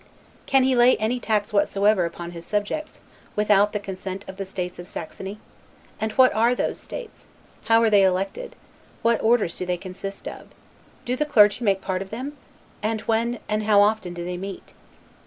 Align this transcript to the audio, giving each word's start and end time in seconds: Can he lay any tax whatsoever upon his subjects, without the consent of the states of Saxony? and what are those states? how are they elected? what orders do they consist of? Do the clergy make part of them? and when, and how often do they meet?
Can 0.47 0.63
he 0.63 0.75
lay 0.75 0.97
any 0.97 1.19
tax 1.19 1.53
whatsoever 1.53 2.05
upon 2.05 2.31
his 2.31 2.43
subjects, 2.43 2.99
without 3.35 3.71
the 3.71 3.79
consent 3.79 4.25
of 4.27 4.37
the 4.37 4.45
states 4.45 4.79
of 4.79 4.87
Saxony? 4.87 5.37
and 5.99 6.11
what 6.13 6.33
are 6.33 6.55
those 6.55 6.79
states? 6.79 7.27
how 7.65 7.83
are 7.83 7.89
they 7.91 8.01
elected? 8.01 8.55
what 9.03 9.21
orders 9.21 9.59
do 9.59 9.65
they 9.67 9.77
consist 9.77 10.27
of? 10.27 10.47
Do 11.05 11.15
the 11.15 11.23
clergy 11.25 11.63
make 11.63 11.81
part 11.81 12.01
of 12.01 12.09
them? 12.09 12.35
and 12.81 13.01
when, 13.01 13.37
and 13.47 13.61
how 13.61 13.83
often 13.83 14.15
do 14.15 14.25
they 14.25 14.37
meet? 14.37 14.73